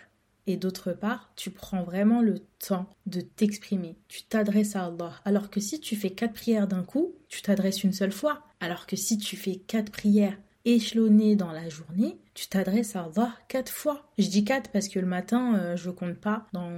[0.46, 3.96] et d'autre part, tu prends vraiment le temps de t'exprimer.
[4.08, 5.20] Tu t'adresses à Allah.
[5.24, 8.44] Alors que si tu fais quatre prières d'un coup, tu t'adresses une seule fois.
[8.60, 13.34] Alors que si tu fais quatre prières échelonnées dans la journée, tu t'adresses à Allah
[13.48, 14.10] quatre fois.
[14.18, 16.70] Je dis quatre parce que le matin, euh, je compte pas dans,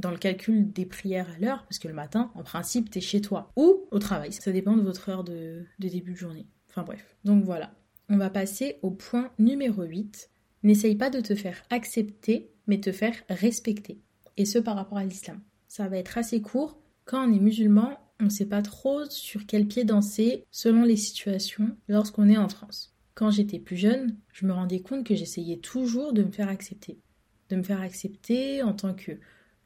[0.00, 3.00] dans le calcul des prières à l'heure, parce que le matin, en principe, tu es
[3.00, 4.32] chez toi ou au travail.
[4.32, 6.48] Ça dépend de votre heure de, de début de journée.
[6.68, 7.16] Enfin bref.
[7.24, 7.72] Donc voilà.
[8.08, 10.30] On va passer au point numéro 8.
[10.64, 14.00] N'essaye pas de te faire accepter mais te faire respecter.
[14.36, 15.40] Et ce par rapport à l'islam.
[15.66, 16.78] Ça va être assez court.
[17.04, 20.96] Quand on est musulman, on ne sait pas trop sur quel pied danser selon les
[20.96, 22.94] situations lorsqu'on est en France.
[23.18, 27.00] Quand j'étais plus jeune, je me rendais compte que j'essayais toujours de me faire accepter.
[27.48, 29.10] De me faire accepter en tant que,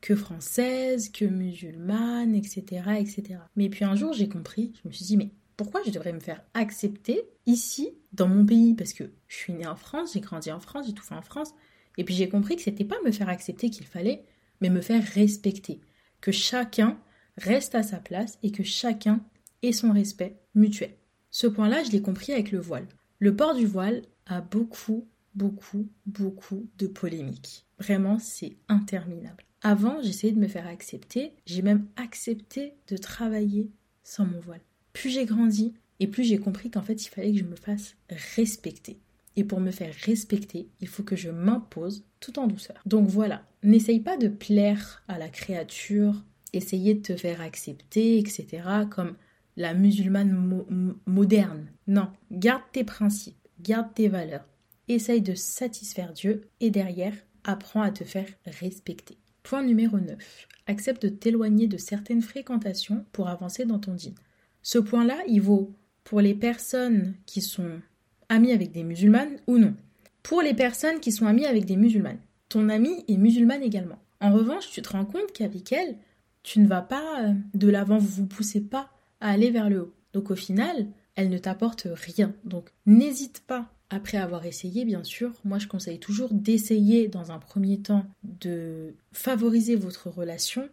[0.01, 2.63] que française, que musulmane, etc.,
[2.99, 3.41] etc.
[3.57, 6.21] Mais puis un jour, j'ai compris, je me suis dit, mais pourquoi je devrais me
[6.21, 8.73] faire accepter ici, dans mon pays?
[8.73, 11.21] Parce que je suis née en France, j'ai grandi en France, j'ai tout fait en
[11.21, 11.53] France.
[11.99, 14.25] Et puis j'ai compris que c'était pas me faire accepter qu'il fallait,
[14.63, 15.83] mais me faire respecter.
[16.23, 16.99] Que chacun
[17.37, 19.23] reste à sa place et que chacun
[19.61, 20.95] ait son respect mutuel.
[21.31, 22.89] Ce point-là, je l'ai compris avec le voile.
[23.23, 25.07] Le port du voile a beaucoup,
[25.37, 27.65] beaucoup, beaucoup de polémiques.
[27.79, 29.45] Vraiment, c'est interminable.
[29.63, 33.71] Avant, j'essayais de me faire accepter, j'ai même accepté de travailler
[34.03, 34.61] sans mon voile.
[34.93, 37.95] Plus j'ai grandi et plus j'ai compris qu'en fait, il fallait que je me fasse
[38.35, 38.99] respecter.
[39.37, 42.83] Et pour me faire respecter, il faut que je m'impose tout en douceur.
[42.87, 48.65] Donc voilà, n'essaye pas de plaire à la créature, essayer de te faire accepter, etc.
[48.91, 49.15] comme
[49.57, 50.65] la musulmane
[51.07, 51.67] moderne.
[51.87, 54.47] Non, garde tes principes, garde tes valeurs,
[54.89, 59.17] essaye de satisfaire Dieu et derrière, apprends à te faire respecter.
[59.43, 60.49] Point numéro 9.
[60.67, 64.15] Accepte de t'éloigner de certaines fréquentations pour avancer dans ton dîne.
[64.63, 67.81] Ce point-là, il vaut pour les personnes qui sont
[68.29, 69.75] ami avec des musulmanes ou non.
[70.23, 73.99] Pour les personnes qui sont amies avec des musulmanes, ton amie est musulmane également.
[74.21, 75.97] En revanche, tu te rends compte qu'avec elle,
[76.45, 78.92] tu ne vas pas euh, de l'avant, vous vous poussez pas
[79.23, 79.95] à aller vers le haut.
[80.13, 82.35] Donc au final, elle ne t'apporte rien.
[82.45, 87.39] Donc n'hésite pas après avoir essayé, bien sûr, moi je conseille toujours d'essayer dans un
[87.39, 90.69] premier temps de favoriser votre relation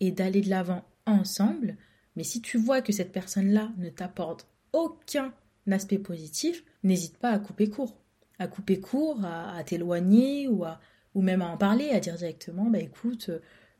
[0.00, 1.76] et d'aller de l'avant ensemble.
[2.16, 5.32] Mais si tu vois que cette personne-là ne t'apporte aucun
[5.70, 7.96] aspect positif, n'hésite pas à couper court.
[8.40, 10.64] À couper court, à, t'éloigner ou,
[11.14, 13.30] ou même à en parler, à dire directement, bah écoute,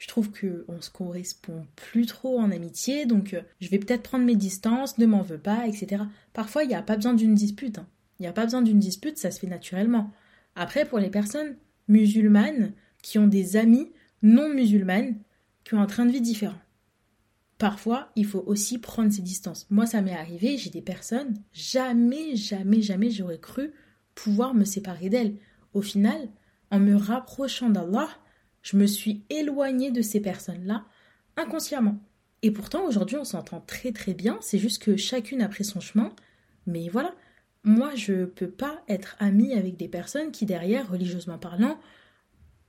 [0.04, 4.26] je trouve qu'on se correspond plus trop en amitié, donc euh, je vais peut-être prendre
[4.26, 6.02] mes distances, ne m'en veux pas, etc.
[6.34, 7.78] Parfois, il n'y a pas besoin d'une dispute.
[7.78, 7.86] Hein.
[8.18, 10.10] Il n'y a pas besoin d'une dispute, ça se fait naturellement.
[10.56, 11.56] Après, pour les personnes
[11.88, 15.16] musulmanes qui ont des amis non musulmanes
[15.64, 16.60] qui ont un train de vie différent.
[17.56, 19.66] Parfois, il faut aussi prendre ses distances.
[19.70, 23.72] Moi, ça m'est arrivé, j'ai des personnes, jamais, jamais, jamais j'aurais cru
[24.14, 25.36] pouvoir me séparer d'elles.
[25.72, 26.28] Au final,
[26.70, 28.10] en me rapprochant d'Allah,
[28.64, 30.84] je me suis éloignée de ces personnes-là
[31.36, 31.98] inconsciemment.
[32.42, 35.80] Et pourtant, aujourd'hui, on s'entend très très bien, c'est juste que chacune a pris son
[35.80, 36.12] chemin.
[36.66, 37.14] Mais voilà,
[37.62, 41.78] moi, je peux pas être amie avec des personnes qui, derrière, religieusement parlant,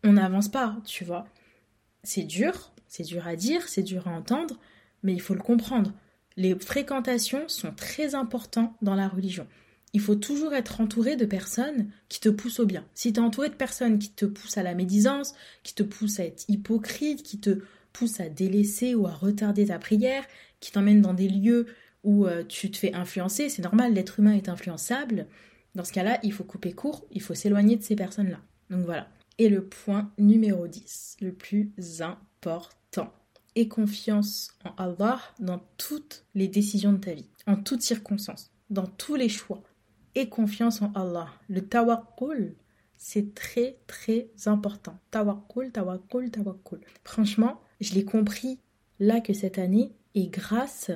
[0.04, 1.26] on n'avance pas, tu vois.
[2.04, 4.60] C'est dur, c'est dur à dire, c'est dur à entendre,
[5.02, 5.92] mais il faut le comprendre.
[6.38, 9.48] Les fréquentations sont très importantes dans la religion.
[9.96, 12.84] Il faut toujours être entouré de personnes qui te poussent au bien.
[12.94, 16.20] Si tu es entouré de personnes qui te poussent à la médisance, qui te poussent
[16.20, 17.62] à être hypocrite, qui te
[17.94, 20.26] poussent à délaisser ou à retarder ta prière,
[20.60, 21.68] qui t'emmènent dans des lieux
[22.04, 25.28] où euh, tu te fais influencer, c'est normal, l'être humain est influençable.
[25.76, 28.42] Dans ce cas-là, il faut couper court, il faut s'éloigner de ces personnes-là.
[28.70, 29.08] Donc voilà.
[29.38, 33.14] Et le point numéro 10, le plus important.
[33.56, 38.88] Aie confiance en Allah dans toutes les décisions de ta vie, en toutes circonstances, dans
[38.88, 39.64] tous les choix.
[40.15, 41.28] Aie confiance en Allah.
[41.49, 42.56] Le tawakkul,
[42.97, 44.97] c'est très très important.
[45.12, 46.80] Tawakkul, tawakkul, tawakkul.
[47.04, 48.60] Franchement, je l'ai compris
[48.99, 50.91] là que cette année, et grâce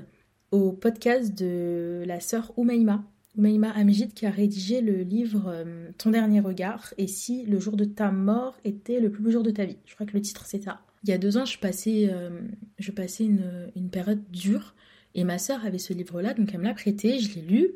[0.51, 3.03] au podcast de la sœur Oumaima,
[3.37, 7.75] Oumaima Amjid, qui a rédigé le livre euh, Ton dernier regard et si le jour
[7.75, 9.77] de ta mort était le plus beau jour de ta vie.
[9.85, 10.81] Je crois que le titre c'est ça.
[11.03, 12.41] Il y a deux ans, je passais, euh,
[12.77, 14.75] je passais une, une, période dure
[15.13, 17.71] et ma sœur avait ce livre-là, donc elle me l'a prêté, je l'ai lu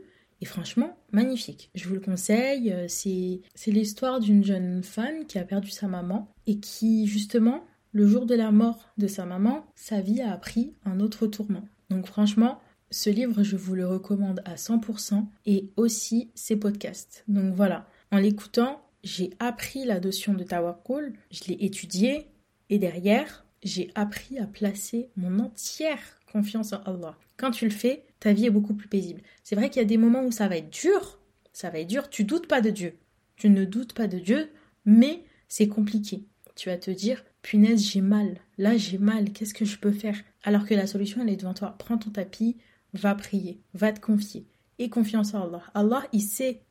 [0.46, 1.70] franchement, magnifique.
[1.76, 2.72] Je vous le conseille.
[2.72, 7.64] Euh, c'est, c'est l'histoire d'une jeune femme qui a perdu sa maman et qui, justement,
[7.92, 11.64] le jour de la mort de sa maman, sa vie a pris un autre tourment.
[11.90, 17.24] Donc franchement, ce livre, je vous le recommande à 100% et aussi ses podcasts.
[17.28, 22.28] Donc voilà, en l'écoutant, j'ai appris la notion de tawakkul, je l'ai étudié
[22.70, 27.18] et derrière, j'ai appris à placer mon entière confiance en Allah.
[27.38, 29.22] Quand tu le fais, ta vie est beaucoup plus paisible.
[29.44, 31.20] C'est vrai qu'il y a des moments où ça va être dur,
[31.52, 32.98] ça va être dur, tu doutes pas de Dieu.
[33.36, 34.50] Tu ne doutes pas de Dieu,
[34.86, 36.24] mais c'est compliqué.
[36.56, 38.38] Tu vas te dire, punaise, j'ai mal.
[38.58, 39.34] Là, j'ai mal.
[39.34, 40.16] Qu'est-ce que je peux faire?
[40.44, 41.76] Alors que la solution, elle est devant toi.
[41.78, 42.56] Prends ton tapis,
[42.94, 44.46] va prier, va te confier.
[44.80, 45.64] Et confiance en Allah.
[45.74, 46.62] Allah, il sait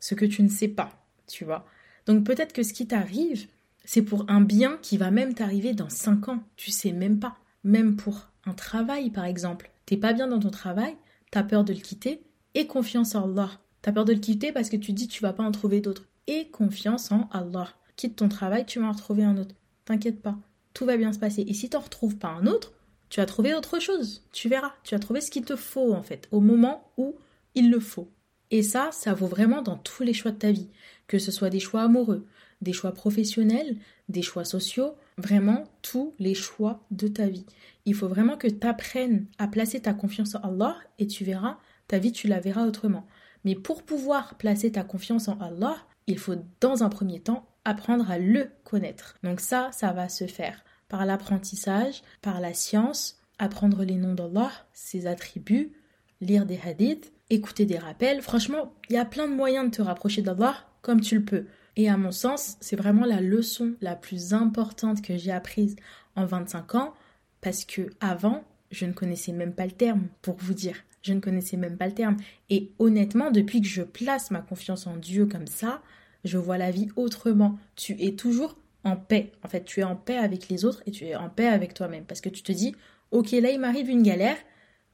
[0.00, 1.66] ce que tu ne sais pas, tu vois.
[2.06, 3.48] Donc peut-être que ce qui t'arrive,
[3.84, 6.42] c'est pour un bien qui va même t'arriver dans 5 ans.
[6.56, 7.36] Tu sais même pas.
[7.64, 9.71] Même pour un travail, par exemple.
[9.86, 10.96] T'es pas bien dans ton travail,
[11.30, 12.22] t'as peur de le quitter,
[12.54, 13.50] et confiance en Allah.
[13.80, 16.06] T'as peur de le quitter parce que tu dis tu vas pas en trouver d'autres.
[16.26, 17.68] Et confiance en Allah.
[17.96, 19.54] Quitte ton travail, tu vas en retrouver un autre.
[19.84, 20.36] T'inquiète pas,
[20.74, 21.42] tout va bien se passer.
[21.42, 22.72] Et si t'en retrouves pas un autre,
[23.08, 24.22] tu as trouvé autre chose.
[24.32, 27.16] Tu verras, tu as trouvé ce qu'il te faut en fait, au moment où
[27.54, 28.08] il le faut.
[28.50, 30.68] Et ça, ça vaut vraiment dans tous les choix de ta vie,
[31.08, 32.26] que ce soit des choix amoureux,
[32.60, 33.76] des choix professionnels,
[34.08, 37.46] des choix sociaux, vraiment tous les choix de ta vie.
[37.86, 41.58] Il faut vraiment que tu apprennes à placer ta confiance en Allah et tu verras,
[41.88, 43.06] ta vie tu la verras autrement.
[43.44, 48.10] Mais pour pouvoir placer ta confiance en Allah, il faut dans un premier temps apprendre
[48.10, 49.16] à le connaître.
[49.22, 54.50] Donc ça, ça va se faire par l'apprentissage, par la science, apprendre les noms d'Allah,
[54.72, 55.72] ses attributs,
[56.20, 58.20] lire des hadiths, écouter des rappels.
[58.20, 61.46] Franchement, il y a plein de moyens de te rapprocher d'Allah comme tu le peux.
[61.76, 65.76] Et à mon sens, c'est vraiment la leçon la plus importante que j'ai apprise
[66.16, 66.94] en 25 ans
[67.40, 70.76] parce que avant, je ne connaissais même pas le terme pour vous dire.
[71.02, 72.16] Je ne connaissais même pas le terme.
[72.50, 75.82] Et honnêtement, depuis que je place ma confiance en Dieu comme ça,
[76.24, 77.58] je vois la vie autrement.
[77.74, 79.32] Tu es toujours en paix.
[79.42, 81.74] En fait, tu es en paix avec les autres et tu es en paix avec
[81.74, 82.04] toi-même.
[82.04, 82.74] Parce que tu te dis,
[83.10, 84.36] ok, là, il m'arrive une galère,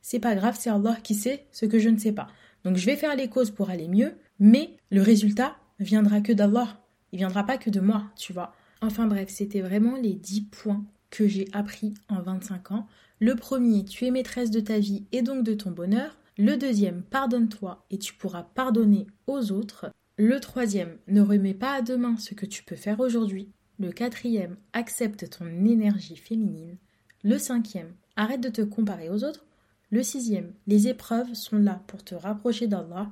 [0.00, 2.28] c'est pas grave, c'est Allah qui sait ce que je ne sais pas.
[2.64, 6.80] Donc je vais faire les causes pour aller mieux, mais le résultat viendra que d'Allah.
[7.12, 8.52] Il viendra pas que de moi, tu vois.
[8.80, 12.86] Enfin bref, c'était vraiment les 10 points que j'ai appris en 25 ans.
[13.20, 16.16] Le premier, tu es maîtresse de ta vie et donc de ton bonheur.
[16.36, 19.90] Le deuxième, pardonne-toi et tu pourras pardonner aux autres.
[20.16, 23.50] Le troisième, ne remets pas à demain ce que tu peux faire aujourd'hui.
[23.80, 26.76] Le quatrième, accepte ton énergie féminine.
[27.24, 29.46] Le cinquième, arrête de te comparer aux autres.
[29.90, 33.10] Le sixième, les épreuves sont là pour te rapprocher d'Allah.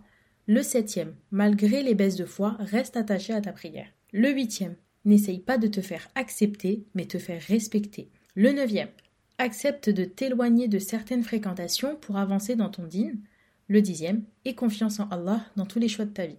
[0.48, 3.88] Le septième, malgré les baisses de foi, reste attaché à ta prière.
[4.12, 8.10] Le huitième, n'essaye pas de te faire accepter, mais te faire respecter.
[8.36, 8.90] Le neuvième,
[9.38, 13.20] accepte de t'éloigner de certaines fréquentations pour avancer dans ton dîne.
[13.68, 16.38] Le dixième, aie confiance en Allah dans tous les choix de ta vie.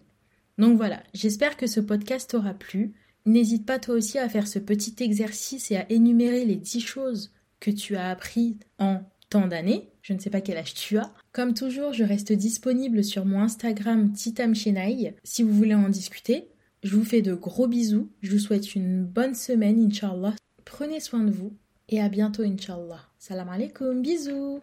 [0.58, 2.93] Donc voilà, j'espère que ce podcast t'aura plu.
[3.26, 7.34] N'hésite pas toi aussi à faire ce petit exercice et à énumérer les dix choses
[7.60, 9.89] que tu as appris en tant d'années.
[10.01, 11.13] Je ne sais pas quel âge tu as.
[11.32, 16.47] Comme toujours, je reste disponible sur mon Instagram Titam si vous voulez en discuter.
[16.84, 18.09] Je vous fais de gros bisous.
[18.21, 20.36] Je vous souhaite une bonne semaine, Inch'Allah.
[20.65, 21.53] Prenez soin de vous
[21.89, 23.01] et à bientôt, Inch'Allah.
[23.17, 24.61] Salam alaikum, bisous